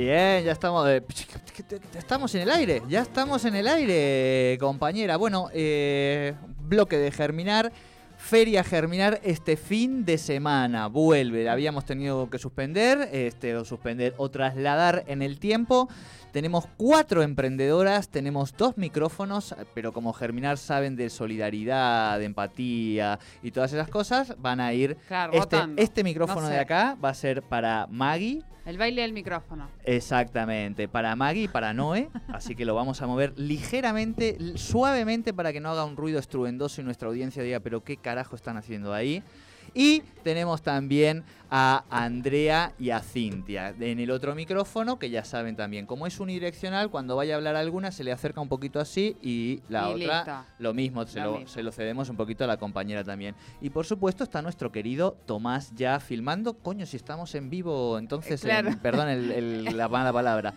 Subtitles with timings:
[0.00, 0.88] Bien, ya estamos.
[0.88, 1.02] eh,
[1.96, 5.16] estamos en el aire, ya estamos en el aire, compañera.
[5.16, 7.72] Bueno, eh, bloque de germinar.
[8.16, 11.48] Feria Germinar este fin de semana vuelve.
[11.48, 15.88] Habíamos tenido que suspender, este, o suspender o trasladar en el tiempo.
[16.32, 23.50] Tenemos cuatro emprendedoras, tenemos dos micrófonos, pero como Germinar saben de solidaridad, de empatía y
[23.50, 24.96] todas esas cosas, van a ir.
[25.08, 28.42] Claro, este, este micrófono No de acá va a ser para Maggie.
[28.66, 29.70] El baile del micrófono.
[29.84, 35.54] Exactamente, para Maggie y para Noé, así que lo vamos a mover ligeramente, suavemente para
[35.54, 38.92] que no haga un ruido estruendoso y nuestra audiencia diga, pero qué carajo están haciendo
[38.92, 39.22] ahí.
[39.74, 45.56] Y tenemos también a Andrea y a Cintia en el otro micrófono, que ya saben
[45.56, 49.16] también, como es unidireccional, cuando vaya a hablar alguna se le acerca un poquito así
[49.22, 53.02] y la Y otra lo mismo, se Lo se cedemos un poquito a la compañera
[53.04, 53.34] también.
[53.62, 56.54] Y por supuesto está nuestro querido Tomás ya filmando.
[56.54, 58.68] Coño, si estamos en vivo, entonces, claro.
[58.68, 60.52] en- perdón el- el- la mala palabra.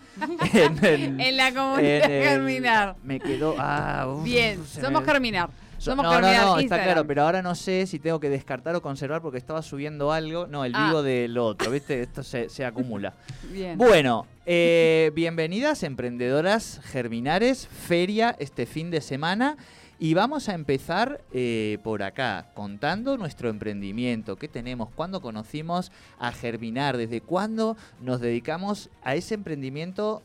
[0.53, 2.96] En, en- En la comunidad Germinar.
[3.03, 3.56] Me quedó.
[3.58, 5.50] Ah, uf, Bien, se somos me- Germinar.
[5.82, 8.82] Somos no, no, no, está claro, pero ahora no sé si tengo que descartar o
[8.84, 10.46] conservar porque estaba subiendo algo.
[10.46, 10.88] No, el Ah.
[10.88, 12.02] vivo del otro, ¿viste?
[12.02, 13.16] Esto se, se acumula.
[13.52, 13.80] Bien.
[13.80, 19.58] Bueno, eh, bienvenidas emprendedoras germinares, feria este fin de semana.
[19.97, 26.31] Y vamos a empezar eh, por acá, contando nuestro emprendimiento, qué tenemos, cuándo conocimos a
[26.31, 30.22] Germinar, desde cuándo nos dedicamos a ese emprendimiento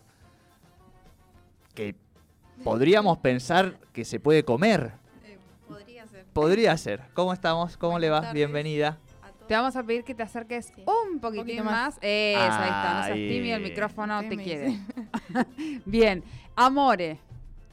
[1.74, 1.94] que
[2.64, 4.92] podríamos pensar que se puede comer.
[6.36, 7.00] Podría ser.
[7.14, 7.78] ¿Cómo estamos?
[7.78, 8.18] ¿Cómo le va?
[8.20, 8.34] Tardes.
[8.34, 8.98] Bienvenida.
[9.48, 10.84] Te vamos a pedir que te acerques Sí.
[10.84, 11.94] un poquitín poquito más.
[11.94, 11.98] más.
[12.02, 12.94] Eso, ahí está.
[12.94, 13.28] No seas Ahí.
[13.30, 14.78] tímido, el micrófono Ustedes te me quiere.
[15.86, 16.22] Bien.
[16.54, 17.20] Amore.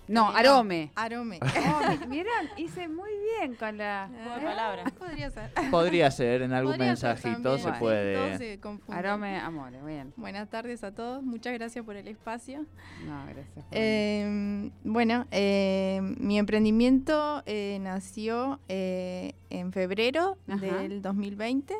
[0.07, 0.91] No, arome.
[0.95, 1.39] Arome.
[1.41, 3.09] Oh, mi- Miren, hice muy
[3.39, 4.03] bien con la...
[4.03, 4.43] Ah, ¿eh?
[4.43, 4.83] palabra.
[4.99, 5.51] Podría ser.
[5.71, 8.15] Podría ser, en algún Podría mensajito se puede.
[8.15, 8.97] Todos se confunden.
[9.05, 9.81] Arome, amore.
[9.81, 10.13] Bien.
[10.17, 11.23] Buenas tardes a todos.
[11.23, 12.65] Muchas gracias por el espacio.
[13.05, 13.65] No, gracias.
[13.71, 20.57] Eh, bueno, eh, mi emprendimiento eh, nació eh, en febrero Ajá.
[20.79, 21.73] del 2020,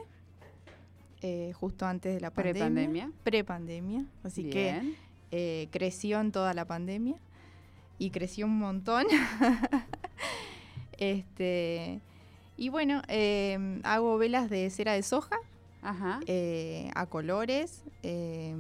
[1.22, 2.54] eh, justo antes de la pandemia.
[2.64, 3.12] Prepandemia.
[3.24, 4.06] Prepandemia.
[4.24, 4.96] Así que Bien.
[5.32, 7.16] eh, creció en toda la pandemia
[8.00, 9.06] y creció un montón.
[10.98, 12.02] este
[12.58, 15.38] y bueno, eh, hago velas de cera de soja
[15.82, 16.20] Ajá.
[16.28, 17.84] eh, a colores.
[18.04, 18.56] eh,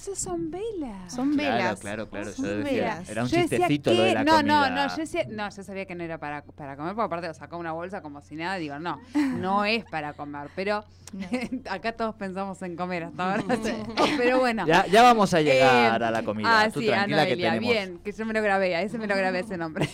[0.00, 1.12] Esos son velas.
[1.12, 1.80] son Claro, velas.
[1.80, 2.32] claro, claro.
[2.32, 3.08] Son Yo decía, velas.
[3.10, 4.70] era un Yo decía, chistecito lo de la no, comida.
[4.70, 7.26] No, no, yo decía, no, yo sabía que no era para, para comer, porque aparte
[7.26, 11.26] lo sacó una bolsa como si nada, digo, no, no es para comer, pero No.
[11.70, 13.44] acá todos pensamos en comer hasta ahora.
[14.18, 14.66] pero bueno.
[14.66, 16.48] Ya, ya vamos a llegar Eh, a la comida.
[16.62, 17.72] Ah, Tú sí, tranquila que Anoelia, tenemos.
[17.72, 19.88] bien, que yo me lo grabé, a ese me lo grabé ese nombre.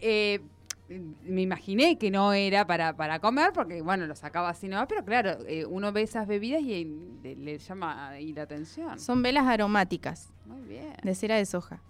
[0.00, 0.40] Eh,
[0.88, 5.04] me imaginé que no era para, para comer, porque bueno, lo sacaba así nomás, pero
[5.04, 6.86] claro, eh, uno ve esas bebidas y eh,
[7.22, 8.98] le, le llama ahí la atención.
[8.98, 10.94] Son velas aromáticas Muy bien.
[11.02, 11.82] de cera de soja.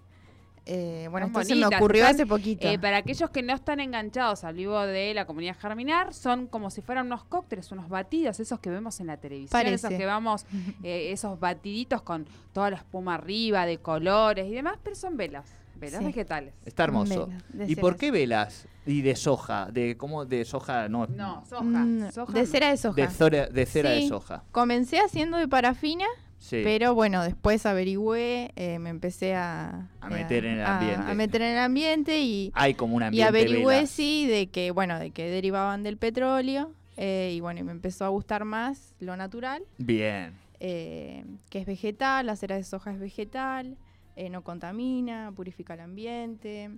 [0.71, 2.69] Eh, bueno, Son esto se me bonitas, ocurrió están, hace poquito.
[2.69, 6.69] Eh, para aquellos que no están enganchados al vivo de la comunidad Germinar, son como
[6.71, 9.87] si fueran unos cócteles, unos batidos, esos que vemos en la televisión, Parece.
[9.87, 10.45] esos que vamos,
[10.83, 15.51] eh, esos batiditos con toda la espuma arriba, de colores y demás, pero son velas,
[15.79, 16.07] velas Sí.
[16.07, 16.55] vegetales.
[16.65, 17.29] Está hermoso.
[17.51, 18.67] Velas ¿Y por qué velas?
[18.87, 21.63] Y de soja, de cómo de soja, no, No, soja.
[21.65, 22.47] Mm, soja de no.
[22.47, 22.97] cera de soja.
[23.03, 24.45] de, zora- de cera de soja.
[24.53, 26.07] Comencé haciendo de parafina,
[26.39, 26.61] Sí.
[26.65, 31.03] pero bueno, después averigüé, eh, me empecé a, A meter en el ambiente.
[31.11, 33.91] A, meter en el ambiente y, Hay como un y ambiente averigüé velas.
[33.91, 38.05] sí de que bueno, de que derivaban del petróleo eh, y bueno, y me empezó
[38.05, 40.33] a gustar más lo natural, Bien.
[40.61, 43.77] eh, que es vegetal, la cera de soja es vegetal,
[44.19, 46.71] eh, no contamina, purifica el ambiente,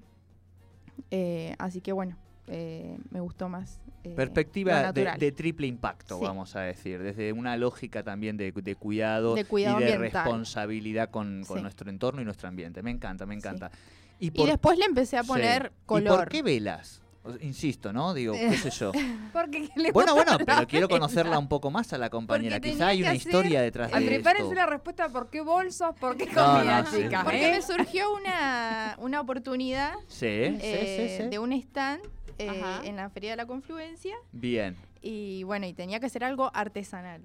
[1.10, 2.16] eh, así que bueno,
[2.48, 3.80] eh, me gustó más.
[4.04, 6.24] eh, Perspectiva de, triple impacto, Sí.
[6.24, 10.24] vamos a decir, desde una lógica también de, de cuidado, De cuidado y de ambiental.
[10.24, 11.62] responsabilidad con, con Sí.
[11.62, 12.82] nuestro entorno y nuestro ambiente.
[12.82, 13.70] Me encanta, me encanta.
[14.18, 16.18] ¿Y, Y por, después le empecé a poner ¿Y color.
[16.18, 17.02] por qué velas?
[17.42, 18.14] Insisto, ¿no?
[18.14, 18.92] Digo, qué sé yo.
[19.32, 22.56] Porque le Bueno, bueno, pero quiero conocerla un poco más a la compañera.
[22.56, 24.54] Porque Quizá hay una historia detrás de Prepárense esto.
[24.54, 27.24] la respuesta por qué bolsos, por qué No, comida, no, chicas.
[27.24, 27.52] Porque ¿eh?
[27.52, 31.28] me surgió una, una oportunidad Sí, eh, sí, sí, sí.
[31.28, 32.00] de un stand
[32.38, 34.74] eh, en la Feria de la Confluencia Bien.
[35.02, 37.20] y bueno, y tenía que hacer algo artesanal.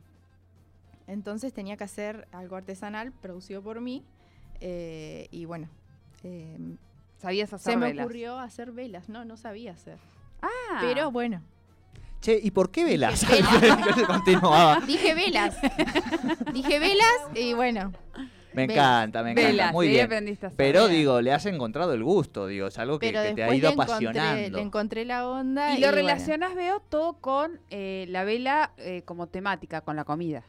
[1.08, 4.04] Entonces tenía que hacer algo artesanal producido por mí
[4.60, 5.70] eh, y bueno,
[6.24, 6.58] eh,
[7.26, 8.06] Sabías hacer se me velas.
[8.06, 9.98] ocurrió hacer velas, no, no sabía hacer.
[10.42, 10.78] Ah.
[10.82, 11.42] Pero bueno,
[12.22, 13.22] Che, ¿y por qué velas?
[13.22, 14.80] Dije Continuaba.
[14.86, 15.56] dije velas,
[16.54, 17.92] dije velas y bueno,
[18.54, 18.78] Me Velas.
[18.86, 19.50] encanta, me encanta.
[19.50, 20.06] velas, Muy sí, bien.
[20.06, 20.58] aprendiste a hacer.
[20.58, 20.92] Pero Bien.
[21.00, 23.60] digo, le has encontrado el gusto, digo, es algo que, pero que te ha después
[23.60, 24.58] ido le encontré, apasionando.
[24.58, 25.96] le encontré la onda Y lo bueno.
[25.96, 30.44] relacionas, veo, todo con eh, la vela eh, como temática, con la comida.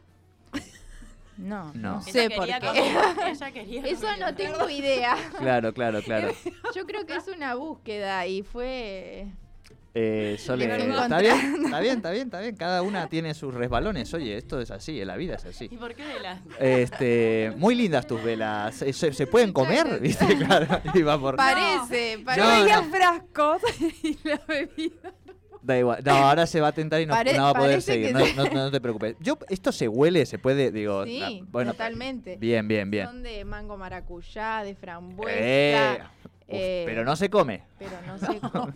[1.37, 1.95] No, No.
[1.95, 2.59] no, sé por qué.
[2.59, 2.85] comer,
[3.27, 5.15] ella quería Eso no tengo idea.
[5.37, 6.31] Claro, claro, claro.
[6.75, 9.27] Yo creo que es una búsqueda y fue
[9.93, 11.65] Eh, Sole, Le ¿está bien?
[11.65, 12.55] Está bien, está bien, está bien.
[12.55, 14.13] Cada una tiene sus resbalones.
[14.13, 15.65] Oye, esto es así, la vida es así.
[15.71, 16.39] ¿Y por qué velas?
[16.59, 18.81] Este, muy lindas tus velas.
[18.81, 19.99] Eh, ¿Se, se pueden comer?
[19.99, 20.37] ¿Viste?
[20.37, 21.35] Claro, iba por...
[21.35, 22.73] Parece, Yo parece.
[22.75, 22.83] No.
[22.83, 23.61] frascos
[24.03, 25.13] y la bebida.
[25.61, 26.01] Da igual.
[26.05, 28.13] No, ahora se va a tentar y no, Pare- no va a poder seguir.
[28.13, 29.15] No, no- no te preocupes.
[29.19, 31.03] Yo, esto se huele, se puede, digo.
[31.05, 32.37] Sí, bueno, totalmente.
[32.37, 33.05] bien, bien, bien.
[33.07, 37.63] Son de mango maracuyá, de frambuesa, Eh, uf, eh, pero no se come.
[37.79, 38.17] pero no
[38.51, 38.73] cómo.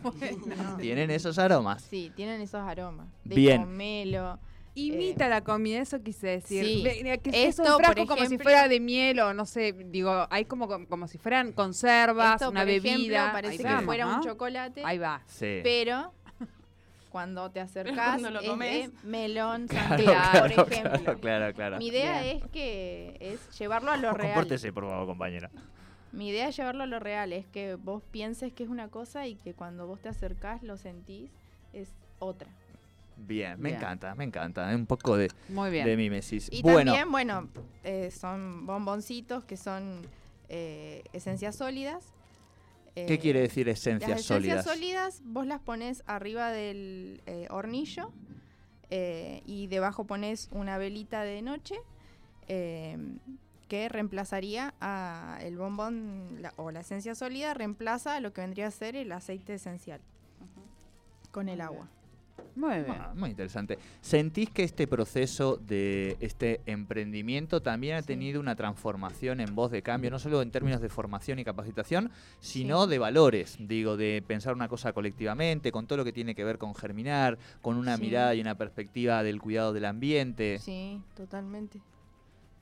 [0.55, 0.77] no.
[0.77, 1.81] Tienen esos aromas.
[1.83, 3.07] Sí, tienen esos aromas.
[3.23, 3.61] De Bien.
[3.61, 4.39] pomelo.
[4.73, 6.63] Imita la comida, eso quise decir.
[6.65, 6.81] sí.
[6.81, 9.73] Ve- que es Esto, un frasco como si ejemplo- fuera de miel o no sé,
[9.73, 13.31] digo, hay como, como si fueran conservas, Esto, una por ejemplo, bebida.
[13.33, 15.21] parece Ahí que vamos, fuera un chocolate, Ahí va.
[15.27, 15.59] Sí.
[15.61, 16.13] pero
[17.11, 20.91] cuando te acercas cuando lo es de melón Claro, claro, por ejemplo.
[21.03, 21.77] claro, claro, claro.
[21.77, 22.37] Mi idea Bien.
[22.37, 24.33] es que es llevarlo a lo real.
[24.33, 25.49] Compórtese, por favor, compañera.
[26.11, 29.27] Mi idea es llevarlo a lo real, es que vos pienses que es una cosa
[29.27, 31.29] y que cuando vos te acercás lo sentís
[31.73, 32.49] es otra.
[33.17, 33.77] Bien, me Bien.
[33.79, 34.67] encanta, me encanta.
[34.75, 35.85] Un poco de, Muy bien.
[35.85, 36.49] de mimesis.
[36.51, 37.49] Y bueno, también, bueno,
[37.83, 40.01] eh, son bomboncitos que son
[40.49, 42.03] eh, esencias sólidas.
[42.95, 44.25] ¿Qué Eh, quiere decir Las esencias esencias
[44.63, 44.65] sólidas?
[44.65, 48.11] sólidas vos las pones arriba del eh, hornillo
[48.89, 51.75] eh, y debajo pones una velita de noche
[52.47, 52.97] eh,
[53.69, 58.67] que reemplazaría a el bombón la- o la esencia sólida reemplaza a lo que vendría
[58.67, 60.01] a ser el aceite esencial
[61.31, 61.87] con el agua.
[62.55, 62.85] Muy bien.
[62.89, 63.77] Ah, muy interesante.
[64.01, 68.07] ¿Sentís que este proceso de este emprendimiento también ha Sí.
[68.07, 72.11] tenido una transformación en voz de cambio, no solo en términos de formación y capacitación,
[72.39, 72.89] sino Sí.
[72.91, 73.57] de valores?
[73.59, 77.37] Digo, de pensar una cosa colectivamente, con todo lo que tiene que ver con germinar,
[77.61, 78.03] con una Sí.
[78.03, 81.79] mirada y una perspectiva del cuidado del ambiente, Sí, totalmente.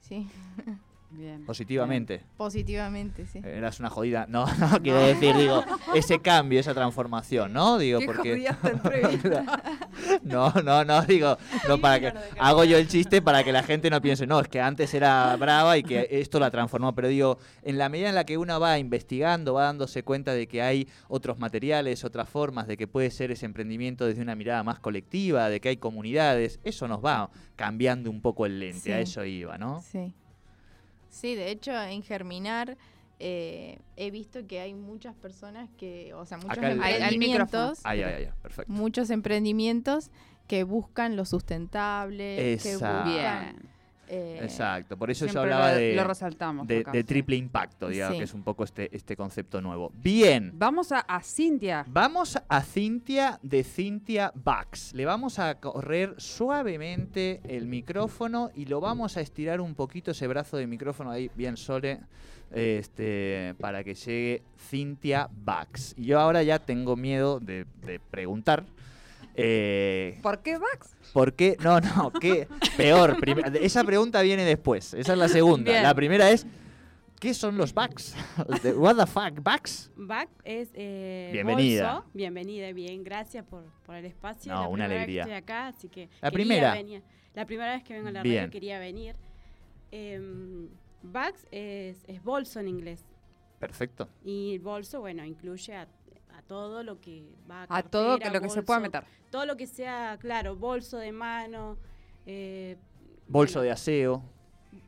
[0.01, 0.27] Sí,
[1.11, 1.43] Bien.
[1.43, 2.21] positivamente.
[2.37, 3.39] positivamente, sí.
[3.43, 4.25] Eras una jodida.
[4.29, 5.63] No, no quiero decir, digo,
[5.95, 7.77] ese cambio, esa transformación, ¿no?
[7.77, 8.47] Digo, Qué porque.
[10.23, 13.89] No, no, no, digo, no para que hago yo el chiste para que la gente
[13.89, 17.37] no piense, no, es que antes era brava y que esto la transformó, pero digo,
[17.63, 20.87] en la medida en la que uno va investigando, va dándose cuenta de que hay
[21.07, 25.49] otros materiales, otras formas, de que puede ser ese emprendimiento desde una mirada más colectiva,
[25.49, 28.91] de que hay comunidades, eso nos va cambiando un poco el lente, Sí.
[28.91, 29.81] a eso iba, ¿no?
[29.81, 30.13] Sí.
[31.09, 32.77] Sí, de hecho, en Germinar
[33.19, 37.79] eh, he visto que hay muchas personas que, o sea, muchos Acá el- el emprendimientos,
[37.83, 38.71] Ay, ay, ay, perfecto.
[38.71, 40.09] muchos emprendimientos
[40.47, 43.69] que buscan lo sustentable, que buscan...
[44.11, 46.65] Eh, Exacto, por eso yo hablaba lo, de, lo resaltamos.
[46.67, 47.03] de, acá, de sí.
[47.03, 48.19] triple impacto, digamos, Sí.
[48.19, 49.91] que es un poco este, este concepto nuevo.
[49.93, 50.51] Bien.
[50.55, 51.85] Vamos a, a Cintia.
[51.87, 54.93] Vamos a Cintia de Cintia Bax.
[54.93, 60.27] Le vamos a correr suavemente el micrófono y lo vamos a estirar un poquito ese
[60.27, 61.99] brazo de micrófono ahí, bien sole,
[62.51, 65.93] este, para que llegue Cintia Bax.
[65.97, 68.65] Y yo ahora ya tengo miedo de, de preguntar.
[69.41, 70.95] Eh, ¿Por qué Vax?
[71.13, 71.57] ¿Por qué?
[71.63, 72.47] No, no, ¿qué?
[72.77, 73.17] Peor.
[73.61, 74.93] esa pregunta viene después.
[74.93, 75.71] Esa es la segunda.
[75.71, 75.83] Bien.
[75.83, 76.45] La primera es,
[77.19, 78.15] ¿qué son los bugs?
[78.63, 79.91] De- What the fuck, bugs?
[79.95, 81.93] Back es eh, Bienvenida.
[81.93, 82.09] bolso.
[82.13, 84.51] Bienvenida, bien, gracias por, por el espacio.
[84.53, 85.23] No, la una primera vez alegría.
[85.25, 86.73] que estoy acá, así que La quería primera.
[86.73, 87.03] venir.
[87.33, 88.37] La primera vez que vengo a la Bien.
[88.37, 89.15] radio quería venir.
[91.01, 93.05] Bags es, es bolso en inglés.
[93.59, 94.07] Perfecto.
[94.23, 95.87] Y el bolso, bueno, incluye a,
[96.33, 99.03] a todo lo que va A todo que cartera, lo que se pueda meter.
[99.29, 101.77] Todo lo que sea, claro, bolso de mano.
[102.25, 102.77] eh,
[103.27, 104.23] Bolso bueno, de aseo.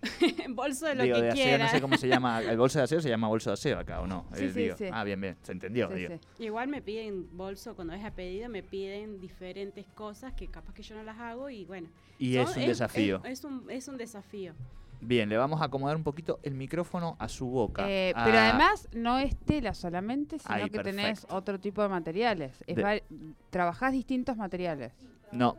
[0.50, 1.66] bolso de lo digo, que de aseo, quiera.
[1.66, 2.42] no sé cómo se llama.
[2.42, 4.26] El bolso de aseo se llama bolso de aseo acá, ¿o no?
[4.34, 4.76] Sí, Eh, sí, digo.
[4.78, 4.86] sí.
[4.92, 5.38] Ah, bien, bien.
[5.42, 5.90] Se entendió.
[5.90, 6.14] Sí, digo.
[6.38, 6.44] sí.
[6.46, 10.84] Igual me piden bolso, cuando es a pedido, me piden diferentes cosas que capaz que
[10.84, 11.88] yo no las hago y bueno.
[12.18, 13.22] Y son- es un desafío.
[13.24, 14.54] Es, es un, es un desafío.
[15.02, 17.90] Bien, le vamos a acomodar un poquito el micrófono a su boca.
[17.90, 21.36] Eh, Ah, pero además no es tela solamente, sino Ahí, que tenés perfecto.
[21.36, 22.64] otro tipo de materiales.
[22.68, 23.04] Es De-
[23.50, 24.94] trabajás distintos materiales.
[25.32, 25.58] No.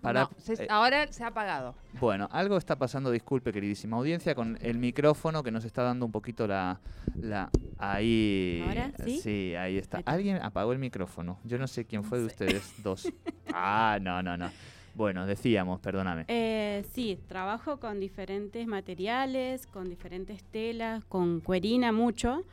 [0.00, 1.74] Para, No, se- eh, ahora se ha apagado.
[2.00, 6.12] Bueno, algo está pasando, disculpe, queridísima audiencia, con el micrófono que nos está dando un
[6.12, 6.80] poquito la...
[7.20, 8.64] la ahí...
[8.66, 8.92] ¿Ahora?
[9.04, 9.54] ¿Sí?
[9.56, 9.98] ahí está.
[9.98, 10.10] Ahí está.
[10.12, 11.38] Alguien apagó el micrófono.
[11.44, 13.12] Yo no sé quién fue de ustedes dos.
[13.52, 14.48] Ah, no, no, no.
[14.94, 16.24] Bueno, decíamos, perdóname.
[16.28, 22.44] Eh, sí, trabajo con diferentes materiales, con diferentes telas, con cuerina mucho.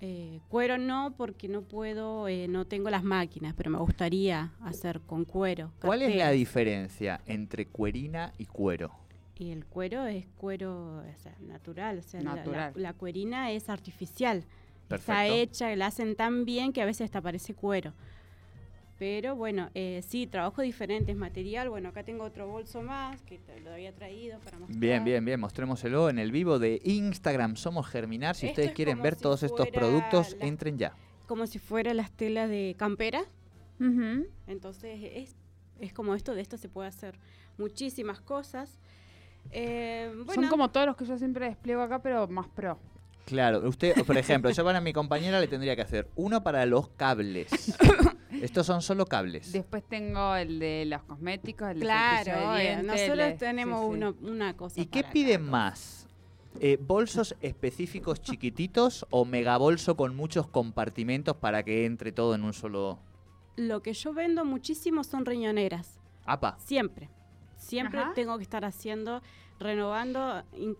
[0.00, 5.00] Eh, cuero no, porque no puedo, eh, no tengo las máquinas, pero me gustaría hacer
[5.00, 5.72] con cuero.
[5.80, 8.92] ¿Cuál es la diferencia entre cuerina y cuero?
[9.38, 12.72] Y el cuero es cuero o sea, natural, o sea, la- la- Natural.
[12.76, 14.38] La, cuerina es artificial.
[14.38, 15.34] Está Perfecto.
[15.34, 17.92] hecha, la hacen tan bien que a veces hasta parece cuero.
[18.98, 21.68] Pero bueno, eh, sí, trabajo diferentes material.
[21.68, 24.78] Bueno, acá tengo otro bolso más que te lo había traído para mostrar.
[24.80, 25.38] Bien, bien, bien.
[25.38, 28.34] Mostrémoselo en el vivo de Instagram Somos Germinar.
[28.36, 30.94] Si Esto ustedes es quieren ver si todos estos productos, la- entren ya.
[31.26, 33.24] Como si fuera las telas de campera.
[34.46, 35.36] Entonces es,
[35.78, 37.18] es como esto, de esto se puede hacer
[37.58, 38.78] muchísimas cosas.
[39.50, 42.78] Eh, Son como todos los que yo siempre despliego acá, pero más pro.
[43.26, 46.88] Claro, usted, por ejemplo, yo para mi compañera le tendría que hacer uno para los
[46.90, 47.76] cables.
[48.42, 49.52] Estos son solo cables.
[49.52, 53.80] Después tengo el de los cosméticos, el de claro, de dientes, el nosotros de- tenemos
[53.80, 53.92] sí, sí.
[53.94, 54.80] uno- una cosa.
[54.80, 56.06] ¿Y qué piden más?
[56.60, 62.52] Eh, ¿Bolsos específicos chiquititos o megabolso con muchos compartimentos para que entre todo en un
[62.54, 62.98] solo...
[63.56, 65.98] Lo que yo vendo muchísimo son riñoneras.
[66.24, 67.10] Apa, Siempre.
[67.56, 68.12] Siempre Ajá.
[68.14, 69.22] tengo que estar haciendo,
[69.58, 70.42] renovando.
[70.54, 70.76] In-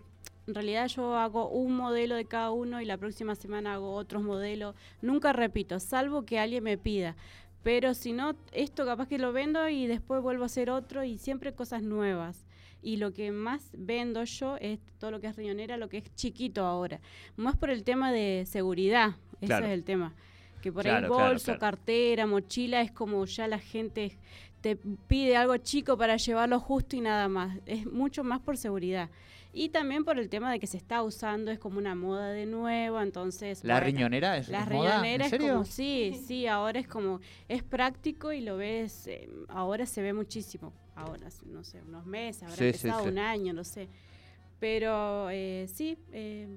[0.47, 4.23] En realidad yo hago un modelo de cada uno y la próxima semana hago otros
[4.23, 4.75] modelos.
[5.01, 7.17] Nunca repito, salvo que alguien me pida.
[7.63, 11.17] Pero si no, esto capaz que lo vendo y después vuelvo a hacer otro y
[11.17, 12.45] siempre cosas nuevas.
[12.81, 16.15] Y lo que más vendo yo es todo lo que es riñonera, lo que es
[16.15, 17.01] chiquito ahora.
[17.35, 19.15] Más por el tema de seguridad.
[19.41, 20.13] Ese es el tema.
[20.61, 21.59] Que por Claro, ahí bolso, claro.
[21.59, 24.17] cartera, mochila, es como ya la gente
[24.61, 27.57] te pide algo chico para llevarlo justo y nada más.
[27.65, 29.09] Es mucho más por seguridad.
[29.59, 32.45] Y también por el tema de que se está usando, es como una moda de
[32.45, 33.63] nuevo, entonces...
[33.63, 34.91] ¿la bueno, riñonera es, La es moda?
[35.01, 35.53] riñonera ¿En es serio?
[35.53, 40.13] como, sí, sí, ahora es como, es práctico y lo ves, eh, ahora se ve
[40.13, 40.73] muchísimo.
[40.95, 43.09] Ahora, no sé, unos meses, habrá Sí, empezado sí.
[43.09, 43.87] un año, no sé.
[44.59, 46.47] Pero eh, sí, eh,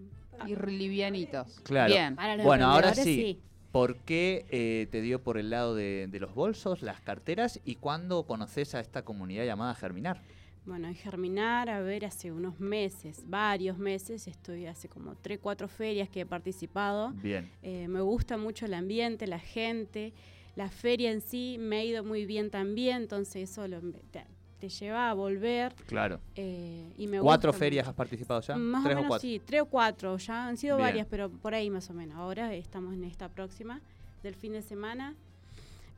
[0.46, 1.60] Y livianitos.
[1.60, 1.92] Claro.
[1.92, 2.16] Bien.
[2.16, 3.40] para los Bueno, ahora sí.
[3.72, 7.76] ¿Por qué eh, te dio por el lado de, de los bolsos, las carteras y
[7.76, 10.20] cuándo conoces a esta comunidad llamada Germinar?
[10.66, 15.68] Bueno, en Germinar, a ver, hace unos meses, varios meses, estoy hace como tres, cuatro
[15.68, 17.10] ferias que he participado.
[17.14, 17.50] Bien.
[17.62, 20.12] Eh, me gusta mucho el ambiente, la gente,
[20.56, 24.24] la feria en sí me ha ido muy bien también, entonces eso lo- te,
[24.60, 25.74] te lleva a volver.
[25.86, 26.20] Claro.
[26.36, 27.90] eh, y me ¿Cuatro gusta ferias mucho.
[27.90, 28.56] has participado ya?
[28.56, 29.28] Más ¿Tres o menos cuatro?
[29.28, 30.88] sí, tres o cuatro, ya han sido Bien.
[30.88, 32.16] varias, pero por ahí más o menos.
[32.18, 33.80] Ahora estamos en esta próxima
[34.22, 35.16] del fin de semana.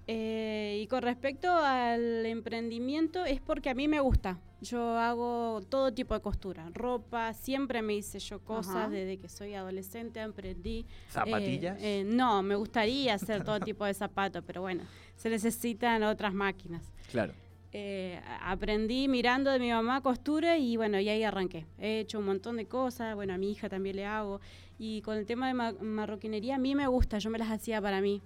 [0.07, 4.39] Eh, y con respecto al emprendimiento, es porque a mí me gusta.
[4.63, 8.89] Yo hago todo tipo de costura, ropa, siempre me hice yo cosas Ajá.
[8.91, 10.87] desde que soy adolescente, aprendí.
[11.11, 11.79] ¿Zapatillas?
[11.83, 14.85] Eh, eh, no, me gustaría hacer todo tipo de zapatos, pero bueno,
[15.17, 16.83] se necesitan otras máquinas.
[17.11, 17.33] Claro.
[17.73, 21.67] Eh, aprendí mirando de mi mamá costura y bueno, y ahí arranqué.
[21.79, 24.41] He hecho un montón de cosas, bueno, a mi hija también le hago.
[24.79, 27.81] Y con el tema de ma- marroquinería, a mí me gusta, yo me las hacía
[27.83, 28.23] para mí.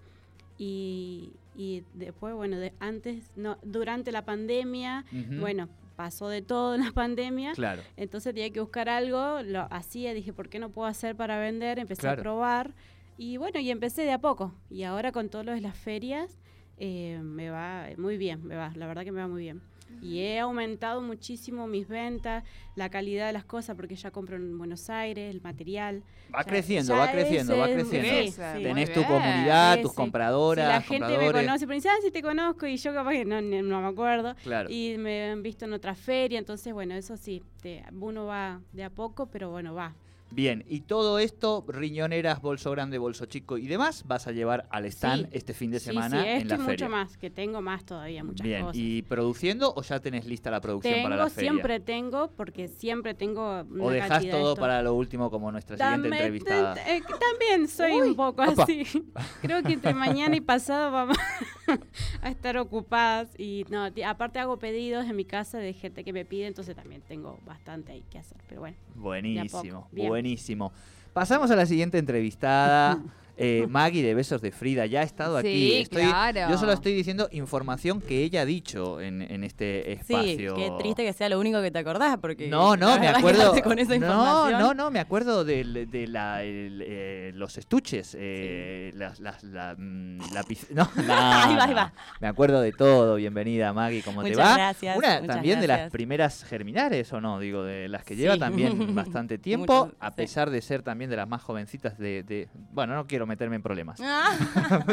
[0.58, 5.04] Y, y después, bueno, de, antes, no, durante la pandemia,
[5.40, 7.52] bueno, pasó de todo en la pandemia.
[7.54, 7.82] Claro.
[7.96, 11.78] Entonces tenía que buscar algo, lo hacía, dije, ¿por qué no puedo hacer para vender?
[11.78, 12.20] Empecé Claro.
[12.20, 12.74] a probar
[13.18, 14.54] y bueno, y empecé de a poco.
[14.70, 16.38] Y ahora con todo lo de las ferias,
[16.78, 19.62] eh, me va muy bien, me va, la verdad que me va muy bien.
[20.02, 24.58] Y he aumentado muchísimo mis ventas, la calidad de las cosas, porque ya compro en
[24.58, 26.02] Buenos Aires, el material.
[26.34, 28.08] Va Ya- creciendo, ya va creciendo, es, va creciendo.
[28.08, 28.62] sí, sí.
[28.62, 29.12] Tenés tu bien.
[29.12, 29.96] comunidad, Sí, tus sí.
[29.96, 31.46] compradoras, Si la gente me compradores.
[31.46, 34.34] conoce, pero dice, ah, sí te conozco, y yo capaz que no, no me acuerdo.
[34.42, 34.68] Claro.
[34.70, 38.84] Y me han visto en otra feria, entonces, bueno, eso sí, te- uno va de
[38.84, 39.94] a poco, pero bueno, va.
[40.30, 44.84] Bien, y todo esto, riñoneras, bolso grande, bolso chico y demás, vas a llevar al
[44.86, 45.30] stand Sí.
[45.32, 46.88] este fin de Sí, semana sí, en esto la y mucho feria.
[46.88, 48.76] más, que tengo más todavía, muchas Bien, cosas.
[48.76, 51.50] ¿y produciendo o ya tenés lista la producción tengo, para la feria?
[51.52, 54.60] siempre tengo, porque siempre tengo una ¿O dejás cantidad de todo esto.
[54.60, 56.74] para lo último como nuestra siguiente Dame- entrevistada?
[56.86, 58.64] eh, también soy un poco Opa.
[58.64, 58.82] así.
[59.42, 61.16] Creo que entre mañana y pasado vamos
[62.22, 63.28] a estar ocupadas.
[63.38, 67.02] Y no, aparte hago pedidos en mi casa de gente que me pide, entonces también
[67.02, 68.38] tengo bastante ahí que hacer.
[68.48, 70.72] Pero bueno, Buenísimo, buenísimo.
[71.12, 73.02] Pasamos a la siguiente entrevistada.
[73.38, 75.48] Eh, Maggie de Besos de Frida ya ha estado aquí.
[75.70, 76.50] Sí, Estoy- claro.
[76.50, 80.54] Yo solo estoy diciendo información que ella ha dicho en, en este Sí, espacio.
[80.54, 82.48] qué triste que sea lo único que te acordás, porque.
[82.48, 83.52] No, no, la me acuerdo.
[83.62, 85.64] con esa no, no, no, me acuerdo de,
[86.08, 91.74] la, el, eh, los estuches, eh, las, las, la, mm, lapic- no, Ahí va, ahí
[91.74, 91.92] va.
[92.20, 93.16] Me acuerdo de todo.
[93.16, 94.54] Bienvenida, Maggie, ¿cómo te va?
[94.54, 97.38] gracias, Una muchas también de las primeras germinares, ¿o no?
[97.38, 98.40] Digo, de las que lleva Sí.
[98.40, 100.16] también bastante tiempo, Mucho, a sí.
[100.16, 103.62] pesar de ser también de las más jovencitas de, de- Bueno, no quiero meterme en
[103.62, 104.00] problemas.
[104.02, 104.36] Ah.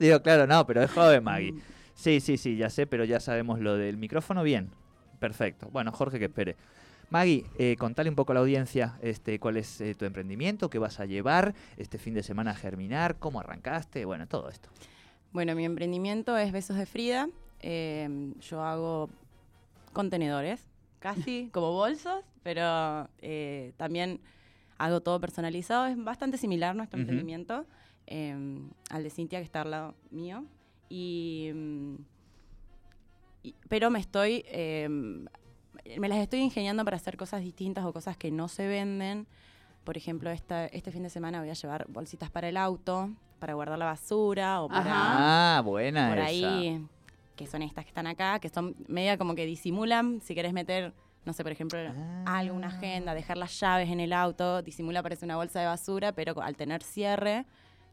[0.00, 1.54] Digo, claro, no, pero es joven Maggie.
[1.94, 4.70] Sí, sí, sí, ya sé, pero ya sabemos lo del micrófono bien.
[5.18, 5.68] Perfecto.
[5.70, 6.56] Bueno, Jorge, que espere.
[7.10, 10.78] Maggie, eh, contale un poco a la audiencia este, cuál es eh, tu emprendimiento, qué
[10.78, 14.68] vas a llevar este fin de semana a germinar, cómo arrancaste, bueno, todo esto.
[15.32, 17.28] Bueno, mi emprendimiento es Besos de Frida.
[17.60, 19.10] Eh, yo hago
[19.92, 20.68] contenedores,
[21.00, 24.20] casi como bolsos, pero eh, también
[24.78, 25.86] hago todo personalizado.
[25.86, 27.66] Es bastante similar nuestro emprendimiento
[28.06, 28.34] eh,
[28.90, 30.44] al de Cintia, que está al lado mío.
[30.88, 31.94] Y, mm,
[33.42, 38.16] y- pero me estoy, eh, me las estoy ingeniando para hacer cosas distintas o cosas
[38.16, 39.26] que no se venden.
[39.84, 43.54] Por ejemplo, esta, este fin de semana voy a llevar bolsitas para el auto, para
[43.54, 46.26] guardar la basura o para Ah, buena por esa.
[46.26, 46.84] ahí,
[47.36, 50.92] que son estas que están acá, que son media como que disimulan, si querés meter,
[51.24, 52.38] no sé, por ejemplo, Ah.
[52.38, 56.12] algo, una agenda, dejar las llaves en el auto, disimula parece una bolsa de basura,
[56.12, 57.44] pero al tener cierre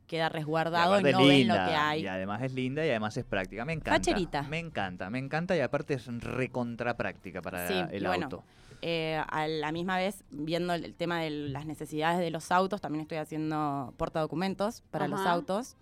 [0.07, 2.01] queda resguardado y, no es ven lo linda, que hay.
[2.03, 3.65] Y además es linda y además es práctica.
[3.65, 3.91] Me encanta.
[4.11, 4.43] Facherita.
[4.43, 8.43] Me encanta, me encanta y aparte es recontra práctica para Sí, el bueno, auto.
[8.81, 12.81] Eh, a la misma vez, viendo el, el tema de las necesidades de los autos,
[12.81, 15.75] también estoy haciendo portadocumentos para los autos,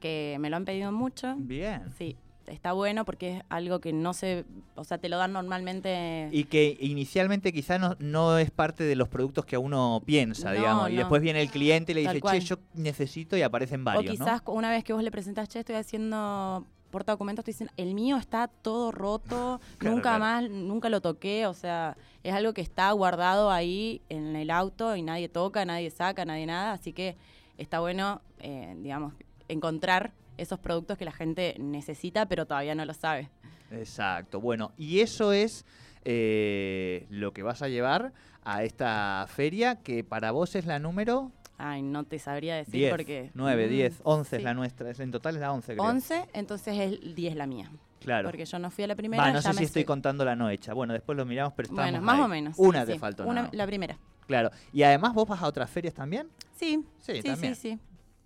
[0.00, 1.34] que me lo han pedido mucho.
[1.36, 1.92] Bien.
[1.98, 2.16] Sí,
[2.50, 6.28] está bueno porque es algo que no se, o sea, te lo dan normalmente.
[6.32, 10.56] Y que inicialmente quizá no, no es parte de los productos que uno piensa, No,
[10.56, 10.90] digamos.
[10.90, 12.38] Y después viene el cliente y le Tal dice, cual.
[12.40, 15.60] che, yo necesito y aparecen varios, o quizás una vez que vos le presentás, che,
[15.60, 20.24] estoy haciendo portadocumentos, te dicen, el mío está todo roto, Claro, nunca claro.
[20.24, 24.96] más, nunca lo toqué, o sea, es algo que está guardado ahí en el auto
[24.96, 27.16] y nadie toca, nadie saca, nadie nada, así que
[27.58, 29.14] está bueno, eh, digamos,
[29.46, 33.28] encontrar esos productos que la gente necesita, pero todavía no lo sabe.
[33.70, 34.40] Exacto.
[34.40, 35.64] Bueno, y eso es
[36.04, 38.12] eh, lo que vas a llevar
[38.44, 41.30] a esta feria, que para vos es la número
[41.62, 43.30] Ay, no te sabría decir 10, porque...
[43.34, 44.90] 9, Mm, 10, 11 es la nuestra.
[44.90, 45.84] es- En total es la 11, creo.
[45.84, 47.70] 11, entonces es 10 la mía.
[48.00, 48.30] Claro.
[48.30, 49.22] Porque yo no fui a la primera.
[49.22, 50.72] Va, no ya sé si estoy contando la no hecha.
[50.72, 52.22] Bueno, después lo miramos, pero estamos Bueno, más ahí.
[52.22, 52.54] o menos.
[52.58, 52.92] Una sí.
[52.92, 53.24] te faltó.
[53.26, 53.50] Una- nada.
[53.52, 53.98] La primera.
[54.26, 54.48] Claro.
[54.72, 56.28] Y además vos vas a otras ferias también.
[56.56, 57.54] Sí, Sí, sí, también.
[57.54, 57.78] sí, sí.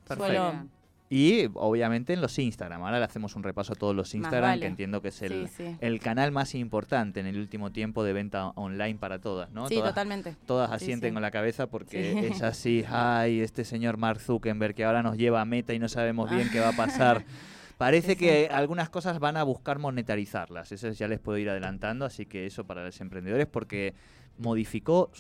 [0.07, 0.33] Perfecto.
[0.33, 0.69] Suelo-
[1.15, 2.83] Y obviamente en los Instagram.
[2.83, 4.63] Ahora le hacemos un repaso a todos los Instagram, vale.
[4.63, 5.77] que entiendo que es el, sí, sí.
[5.81, 9.69] el canal más importante en el último tiempo de venta online para todas, ¿no?
[9.69, 10.35] Sí, todas, totalmente.
[10.45, 15.05] todas asienten con la cabeza porque es así, ay, este señor Mark Zuckerberg que ahora
[15.05, 17.25] nos lleva a meta y no sabemos bien qué va a pasar.
[17.79, 22.07] Parece Sí, que algunas cosas van a buscar monetarizarlas, eso ya les puedo ir adelantando,
[22.07, 23.95] así que eso para los emprendedores porque
[24.39, 25.13] modificó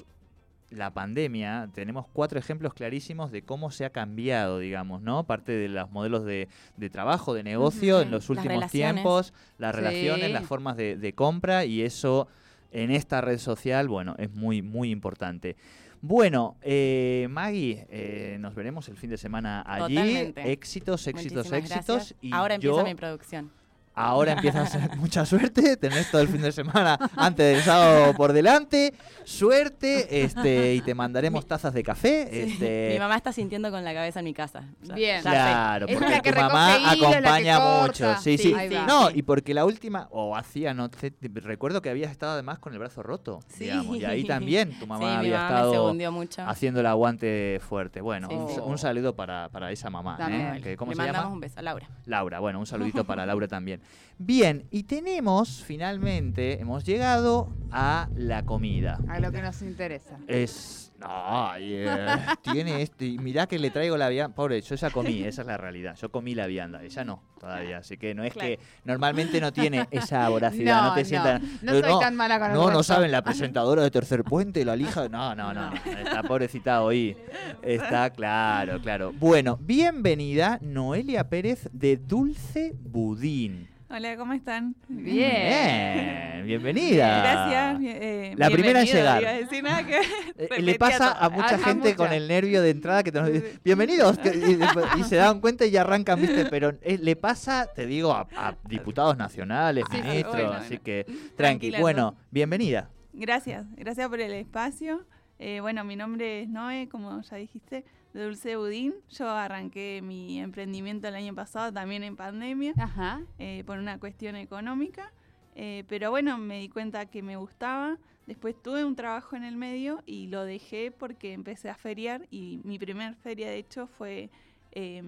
[0.76, 5.24] la pandemia, tenemos cuatro ejemplos clarísimos de cómo se ha cambiado, digamos, ¿no?
[5.24, 9.80] Parte de los modelos de, de trabajo, de negocio en los últimos tiempos, las Sí.
[9.80, 12.28] relaciones, las formas de, de compra y eso
[12.72, 15.56] en esta red social, bueno, es muy, muy importante.
[16.00, 19.94] Bueno, eh, Maggie, eh, nos veremos el fin de semana allí.
[19.94, 20.52] Totalmente.
[20.52, 21.86] Éxitos, éxitos, Muchísimas éxitos.
[21.86, 22.14] gracias.
[22.20, 23.50] Y Ahora empieza mi producción.
[23.94, 28.12] Ahora empieza a ser mucha suerte, tenés todo el fin de semana antes del sábado
[28.14, 28.92] por delante,
[29.24, 32.38] suerte, este, y te mandaremos tazas de café, Sí.
[32.52, 34.64] este, Mi mamá está sintiendo con la cabeza en mi casa.
[34.82, 35.16] Ya- Bien.
[35.22, 35.36] ya sé.
[35.36, 38.14] Claro, Es porque la que tu mamá la que acompaña mucho.
[38.20, 38.54] Sí, Sí.
[38.86, 42.58] No, y porque la última, o hacía, no sé, te- recuerdo que habías estado además
[42.58, 43.64] con el brazo roto, Sí.
[43.64, 46.42] digamos, y ahí también tu mamá sí, mi había mamá estado hundió mucho.
[46.46, 48.00] haciendo el aguante fuerte.
[48.00, 50.18] Bueno, Sí, un, saludo para, para esa mamá.
[50.30, 50.60] ¿eh?
[50.62, 51.34] Que, ¿Cómo Le se mandamos llama?
[51.34, 51.88] un beso a Laura.
[52.06, 53.80] Laura, bueno, un saludito para Laura también.
[54.18, 59.00] Bien, y tenemos, finalmente, hemos llegado a la comida.
[59.08, 60.18] A lo que nos interesa.
[60.28, 60.92] Es.
[61.00, 62.16] Ay, eh,
[62.52, 63.10] tiene este.
[63.18, 64.32] Mirá que le traigo la vianda.
[64.32, 65.96] Pobre, yo ya comí, esa es la realidad.
[65.96, 67.78] Yo comí la vianda, ella no, todavía.
[67.78, 68.60] Así que no es que.
[68.84, 71.42] Normalmente no tiene esa voracidad, no, No, te no, sientan.
[71.62, 75.08] no soy tan mala con No, no saben, la presentadora de Tercer Puente, la lija.
[75.08, 75.70] No, no, no.
[75.70, 77.16] no, Está pobrecita hoy.
[77.62, 79.12] Está claro, claro.
[79.12, 83.73] Bueno, bienvenida Noelia Pérez de Dulce Budín.
[83.96, 84.74] Hola, ¿cómo están?
[84.88, 87.20] Bien, bienvenida.
[87.20, 87.80] Gracias.
[87.94, 89.22] eh, La primera en bienvenido, llegar.
[89.22, 90.02] iba a decir nada que Eh,
[90.36, 93.58] repetía le pasa a mucha gente con el nervio de entrada que te nos dice,
[93.64, 96.44] bienvenidos, que- y, después- y se dan cuenta y ya arrancan, ¿viste?
[96.50, 100.68] Pero eh, le pasa, te digo, a, a diputados nacionales, Sí, sí, ministros, bueno, así
[100.70, 100.82] bueno.
[100.84, 101.36] que tranqui.
[101.36, 102.90] Tranquila, Bueno, bienvenida.
[103.12, 105.04] Gracias, gracias por el espacio.
[105.38, 108.94] Eh, bueno, mi nombre es Noé, como ya dijiste, de Dulce de Budín.
[109.10, 113.20] Yo arranqué mi emprendimiento el año pasado, también en pandemia, Ajá.
[113.38, 115.12] eh, por una cuestión económica.
[115.56, 117.98] Eh, pero bueno, me di cuenta que me gustaba.
[118.26, 122.60] Después tuve un trabajo en el medio y lo dejé porque empecé a feriar y
[122.64, 124.30] mi primer feria de hecho fue
[124.72, 125.02] eh,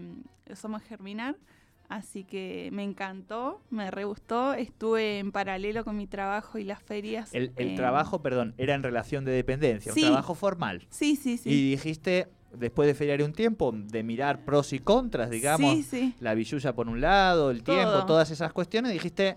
[0.55, 1.37] Somos Germinar.
[1.89, 4.55] Así que me encantó, me re gustó.
[4.55, 7.33] Estuve en paralelo con mi trabajo y las ferias.
[7.33, 10.03] El, el eh, trabajo, perdón, era en relación de dependencia, Sí.
[10.03, 10.85] un trabajo formal.
[10.91, 11.49] Sí, sí, sí.
[11.49, 12.27] Y dijiste,
[12.59, 16.15] después de feriar un tiempo, de mirar pros y contras, digamos, Sí, sí.
[16.21, 19.37] la billulla por un lado, el tiempo, todas esas cuestiones, dijiste,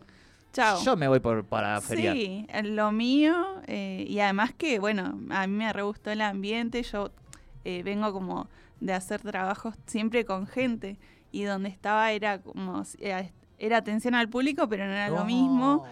[0.53, 0.81] Chao.
[0.83, 2.15] yo me voy por, para feriar.
[2.15, 3.35] Sí, lo mío.
[3.67, 6.81] eh, y además que, bueno, a mí me re gustó el ambiente.
[6.83, 7.11] Yo
[7.65, 8.47] eh, vengo como
[8.79, 10.97] de hacer trabajos siempre con gente.
[11.31, 13.29] Y donde estaba era como, eh,
[13.59, 15.85] era atención al público, pero no era lo mismo.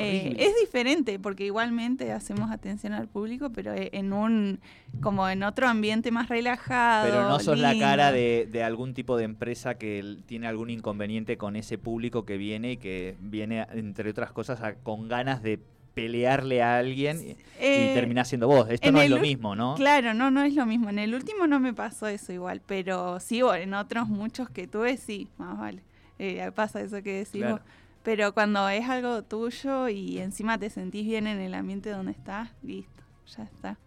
[0.00, 4.60] Eh, es diferente porque igualmente hacemos atención al público, pero eh, en un
[5.00, 7.06] como en otro ambiente más relajado.
[7.06, 11.36] Pero no sos la cara de, de algún tipo de empresa que tiene algún inconveniente
[11.36, 15.58] con ese público que viene y que viene, entre otras cosas, a- con ganas de
[15.94, 18.66] pelearle a alguien y, Eh, y terminás siendo vos.
[18.68, 19.74] Esto no es lo mismo, ¿no?
[19.76, 20.90] Claro, no, no es lo mismo.
[20.90, 24.66] En el último no me pasó eso igual, pero sí, bueno, en otros muchos que
[24.66, 25.82] tuve, sí, más vale.
[26.18, 27.60] Eh, pasa eso que Claro.
[28.04, 32.50] Pero cuando es algo tuyo y encima te sentís bien en el ambiente donde estás,
[32.62, 33.78] listo, ya está.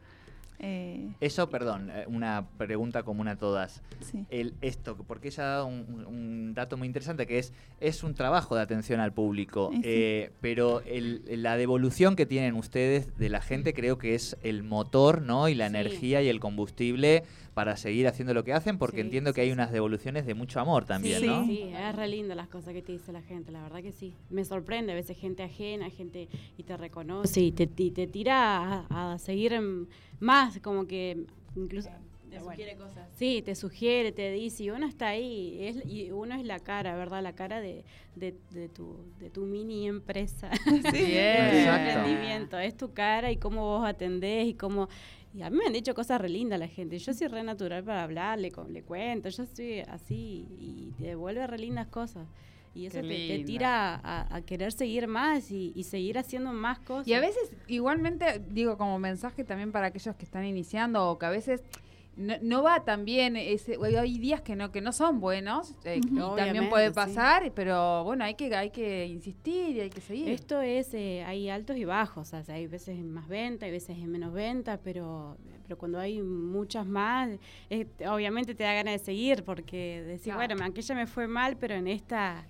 [0.60, 3.84] Eh, Eso, perdón, eh, una pregunta común a todas.
[4.02, 4.26] sí.
[4.30, 8.56] el esto, porque ella ha dado un, dato muy interesante que es es un trabajo
[8.56, 9.82] de atención al público, sí.
[9.84, 14.64] eh, pero el- la devolución que tienen ustedes de la gente creo que es el
[14.64, 15.48] motor, ¿no?
[15.50, 15.76] Y la Sí.
[15.76, 19.72] energía y el combustible para seguir haciendo lo que hacen, porque entiendo que hay unas
[19.72, 21.28] devoluciones de mucho amor también, Sí.
[21.28, 21.46] ¿no?
[21.46, 24.14] Sí, es re lindo las cosas que te dice la gente, la verdad que sí.
[24.30, 28.86] Me sorprende a veces gente ajena, gente y te reconoce y te, y te tira
[28.90, 29.88] a, a seguir en-
[30.20, 31.26] más, como que
[31.56, 31.90] incluso...
[32.30, 33.10] Te bueno, sugiere cosas.
[33.16, 36.94] Sí, te sugiere, te dice, y uno está ahí, es, y uno es la cara,
[36.98, 37.24] ¿verdad?
[37.24, 42.60] La cara de, de, de tu, de tu mini empresa, tu emprendimiento.
[42.60, 44.90] Es tu cara y cómo vos atendés y cómo...
[45.34, 46.98] Y a mí me han dicho cosas re lindas la gente.
[47.00, 51.06] Yo soy re natural para hablar, le, co- le cuento, yo soy así y te
[51.08, 52.28] devuelve re lindas cosas.
[52.78, 56.80] Y eso te, te tira a, a querer seguir más y, y seguir haciendo más
[56.80, 57.08] cosas.
[57.08, 61.26] Y a veces, igualmente, digo, como mensaje también para aquellos que están iniciando o que
[61.26, 61.64] a veces
[62.16, 66.02] no, no va tan bien, ese, hay días que no que no son buenos eh,
[66.04, 66.34] Ujú.
[66.34, 66.96] y también puede sí.
[66.96, 70.30] pasar, pero bueno, hay que hay que insistir y hay que seguir.
[70.30, 73.72] Esto es, eh, hay altos y bajos, o sea, hay veces en más venta, hay
[73.72, 77.30] veces en menos venta, pero, pero cuando hay muchas más,
[77.70, 80.40] eh, obviamente te da ganas de seguir, porque decir, Claro.
[80.40, 82.48] bueno, me- aquella me fue mal, pero en esta,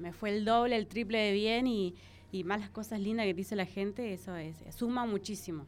[0.00, 1.94] me fue el doble, el triple de bien y,
[2.32, 5.66] y más las cosas lindas que te dice la gente, eso es, suma muchísimo.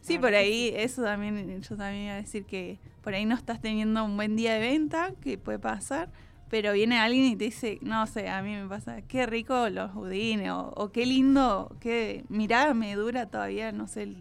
[0.00, 3.60] Sí, por ahí, eso también, yo también iba a decir que por ahí no estás
[3.60, 6.10] teniendo un buen día de venta, que puede pasar,
[6.48, 9.92] pero viene alguien y te dice, no sé, a mí me pasa, qué rico los
[9.94, 14.14] budines, o, o qué lindo, que mirá, me dura todavía, no sé,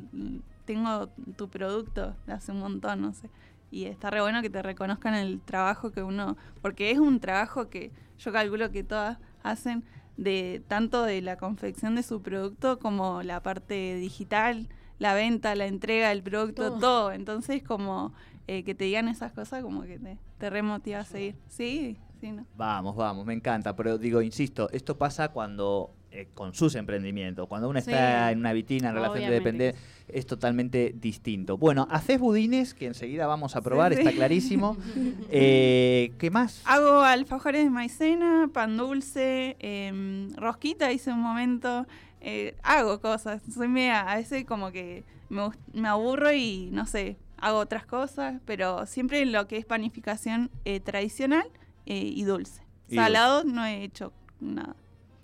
[0.65, 3.29] tengo tu producto de hace un montón, no sé.
[3.69, 7.69] Y está re bueno que te reconozcan el trabajo que uno, porque es un trabajo
[7.69, 9.19] que yo calculo que todas
[9.51, 9.84] hacen
[10.17, 15.65] de tanto de la confección de su producto como la parte digital, la venta, la
[15.65, 16.79] entrega del producto, Todo.
[16.79, 17.12] todo.
[17.12, 18.13] Entonces, como
[18.47, 21.36] eh, que te digan esas cosas, como que te, te remotiva a seguir.
[21.49, 22.45] Sí, sí, ¿no?
[22.55, 27.67] Vamos, vamos, me encanta, pero digo, insisto, esto pasa cuando eh, con sus emprendimientos, cuando
[27.67, 29.75] uno está en una vitina en relación de Obviamente depender,
[30.08, 31.58] que es totalmente distinto.
[31.58, 33.99] Bueno, haces budines, que enseguida vamos a probar, sí.
[33.99, 34.78] está clarísimo.
[35.30, 36.62] Eh, ¿Qué más?
[36.65, 41.86] Hago alfajores de maicena, pan dulce, em, rosquita hice un momento.
[42.21, 43.41] eh, hago cosas.
[43.54, 48.41] Soy media, a veces como que me, me aburro y no sé, hago otras cosas,
[48.45, 51.45] pero siempre en lo que es panificación eh, tradicional
[51.86, 52.63] eh, y dulce.
[52.88, 54.75] Y Salado no he hecho nada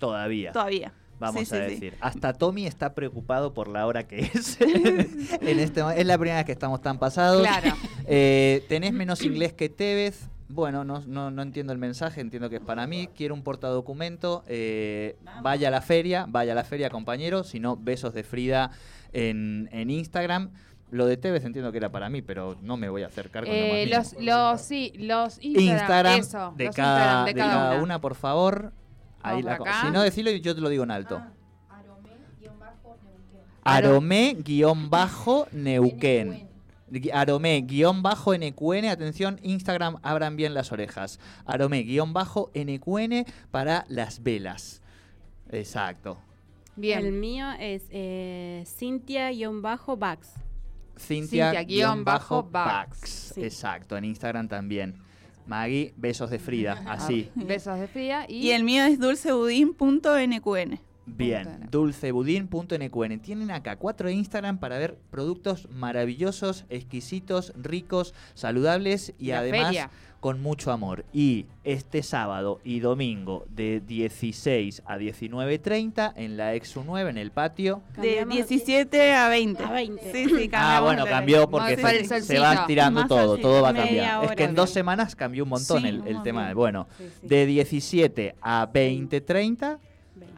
[0.01, 0.51] Todavía.
[0.51, 0.91] todavía.
[1.19, 1.71] Vamos Sí, a sí, sí.
[1.75, 1.97] decir.
[2.01, 4.57] Hasta Tommy está preocupado por la hora que es.
[4.61, 7.41] en este, es la primera vez que estamos tan pasados.
[7.47, 7.75] Claro.
[8.13, 10.27] Eh, tenés menos inglés que Tevez.
[10.49, 13.07] Bueno, no, no, no entiendo el mensaje, entiendo que es para mí.
[13.15, 14.43] Quiero un portadocumento.
[14.47, 17.43] Eh, vaya a la feria, vaya a la feria, compañero.
[17.45, 18.71] Si no, besos de Frida
[19.13, 20.49] en, en Instagram.
[20.89, 23.53] Lo de Tevez entiendo que era para mí, pero no me voy a acercar con
[23.53, 27.33] lo Eh, más los, los, sí, los Instagram, Instagram eso, de, los cada, Instagram de
[27.35, 28.01] cada una.
[28.01, 28.73] por favor.
[29.23, 29.81] Ahí la acá.
[29.85, 31.21] si no, decilo y yo te lo digo en alto.
[33.63, 34.01] Aro-
[35.53, 36.47] Aromé-Neuquén.
[37.13, 41.19] Aromé-NQN, atención, Instagram, abran bien las orejas.
[41.45, 44.81] Aromé-NQN para las velas.
[45.51, 46.17] Exacto.
[46.75, 46.99] Bien.
[47.05, 50.29] El mío es eh, Cintia-Bax.
[50.97, 52.97] Cintia-Bax.
[53.35, 53.43] Sí.
[53.43, 54.95] Exacto, en Instagram también.
[55.45, 57.29] Maggie, besos de Frida, así.
[57.35, 60.79] Besos de y, Y el mío es dulcebudín.nqn.
[61.05, 63.19] Bien, Punto dulcebudín.nqn.
[63.21, 69.89] Tienen acá cuatro Instagram para ver productos maravillosos, exquisitos, ricos, saludables y La además feria.
[70.19, 71.03] con mucho amor.
[71.11, 77.31] Y este sábado y domingo de 16 a 19.30 en la Exu 9 en el
[77.31, 77.81] patio.
[77.99, 79.63] De Cambiamos 17 a 20.
[79.63, 80.11] A 20.
[80.11, 81.77] Sí, sí, Ah, bueno, cambió porque
[82.21, 84.23] se, va tirando Más todo, así, todo va a cambiar.
[84.25, 86.53] Es que en dos semanas cambió un montón Sí, el, el tema.
[86.53, 87.27] Bueno, Sí, sí.
[87.27, 89.79] de 17 a 20.30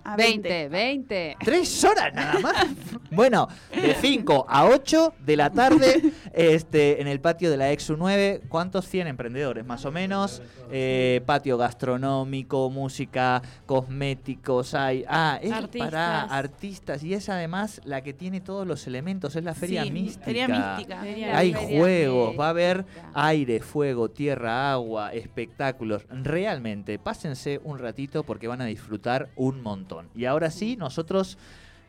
[0.06, 1.38] A 20, 20.
[1.44, 2.68] Tres horas nada más.
[3.12, 6.02] bueno, de 5 a 8 de la tarde
[6.34, 8.42] este, en el patio de la Exu 9.
[8.50, 8.88] ¿Cuántos?
[8.88, 10.42] 100 emprendedores más o menos.
[10.72, 15.06] Eh, patio gastronómico, música, cosméticos, hay...
[15.08, 15.89] Ah, es Artistas.
[15.92, 19.92] para artistas y es además la que tiene todos los elementos, es la feria Sí,
[19.92, 20.26] mística.
[20.26, 21.02] Feria mística.
[21.02, 26.06] Feria Hay Feria juegos, va a haber aire, fuego, tierra, agua, espectáculos.
[26.10, 29.92] Realmente, pásense un ratito porque van a disfrutar un montón.
[30.15, 31.38] Y ahora sí, nosotros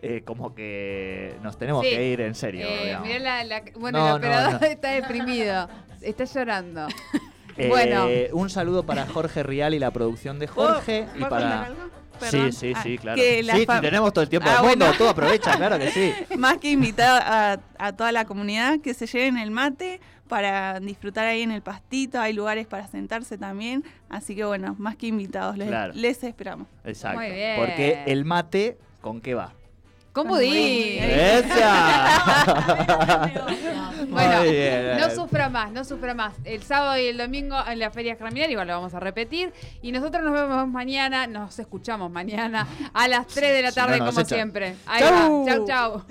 [0.03, 1.91] eh, como que nos tenemos Sí.
[1.95, 2.67] que ir en serio.
[2.69, 4.67] Eh, mirá la, la- bueno, No, el no, operador no.
[4.67, 5.69] está deprimido.
[6.01, 6.87] Está llorando.
[7.57, 8.09] Eh, bueno.
[8.33, 11.07] Un saludo para Jorge Rial y la producción de ¿Puedo- Jorge.
[11.15, 11.69] y puedo para...
[12.29, 13.21] Sí, sí, Ah, sí, claro.
[13.23, 14.99] Sí, tenemos todo el tiempo Ah, del mundo, bueno.
[14.99, 16.13] tú aprovecha, claro que sí.
[16.37, 21.27] Más que invitado a, a toda la comunidad que se lleven el mate para disfrutar
[21.27, 22.21] ahí en el pastito.
[22.21, 23.85] Hay lugares para sentarse también.
[24.09, 25.93] Así que bueno, más que invitados, les, Claro.
[25.95, 26.67] les esperamos.
[26.85, 27.19] Exacto.
[27.21, 27.57] Muy bien.
[27.59, 29.53] Porque el mate, ¿con qué va?
[30.13, 31.03] Con Con budín.
[31.03, 31.75] ¡Esa!
[34.07, 34.99] Bueno, Muy bien.
[34.99, 36.35] no sufra más, no sufra más.
[36.45, 39.53] El sábado y el domingo en la Feria Germinal, igual lo vamos a repetir.
[39.83, 43.99] Y nosotros nos vemos mañana, nos escuchamos mañana a las 3 de la no, tarde,
[44.01, 44.77] como siempre.
[44.87, 45.47] Ahí Chau.
[45.47, 45.53] va.
[45.53, 46.05] Chau, chau.